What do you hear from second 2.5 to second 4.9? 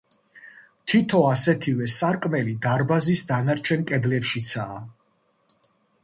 დარბაზის დანარჩენ კედლებშიცაა.